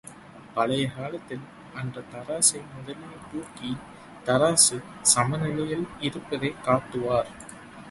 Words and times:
பழைய 0.53 0.85
காலத்தில் 0.91 1.43
அந்தத் 1.73 2.09
தராசை 2.11 2.61
முதலில் 2.71 3.21
தூக்கி, 3.31 3.71
தராசு 4.25 4.79
சமநிலையில் 5.13 5.87
இருப்பதைக் 6.01 6.63
காட்டுவர்! 6.63 7.31